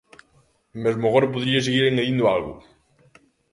[0.83, 2.53] Mesmo agora podería seguir engadindo algo.